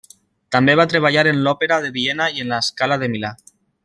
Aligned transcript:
També 0.53 0.73
va 0.79 0.85
treballar 0.93 1.25
en 1.31 1.43
l'Òpera 1.47 1.77
de 1.83 1.91
Viena 2.01 2.31
i 2.39 2.43
en 2.45 2.49
La 2.55 2.63
Scala 2.69 2.99
de 3.05 3.11
Milà. 3.17 3.33